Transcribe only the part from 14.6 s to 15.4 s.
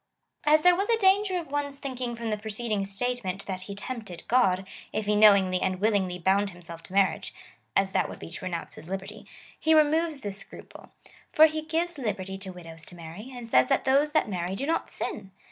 not sin.